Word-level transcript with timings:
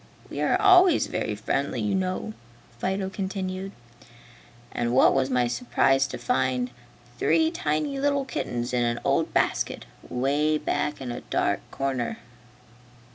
We 0.31 0.41
are 0.41 0.59
always 0.59 1.05
very 1.05 1.35
friendly, 1.35 1.79
you 1.79 1.93
know." 1.93 2.33
Fido 2.79 3.07
continued. 3.11 3.71
"And 4.71 4.95
what 4.95 5.13
was 5.13 5.29
my 5.29 5.45
surprise 5.45 6.07
to 6.07 6.17
find 6.17 6.71
three 7.19 7.51
tiny 7.51 7.99
little 7.99 8.25
kittens 8.25 8.73
in 8.73 8.83
an 8.83 8.99
old 9.03 9.31
basket, 9.31 9.85
'way 10.09 10.57
back 10.57 11.01
in 11.01 11.11
a 11.11 11.21
dark 11.21 11.59
corner!" 11.69 12.17